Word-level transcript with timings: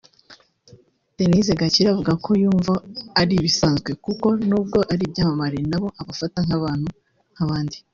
Denise 1.17 1.51
Gakire 1.59 1.87
avuga 1.91 2.13
ko 2.25 2.29
yumva 2.41 2.73
ari 3.21 3.33
ibisanzwe 3.39 3.91
kuko 4.05 4.27
n’ubwo 4.49 4.79
ari 4.91 5.01
ibyamamare 5.07 5.57
nabo 5.71 5.87
abafata 6.01 6.39
nk’abantu 6.47 6.89
nk’abandi 7.35 7.77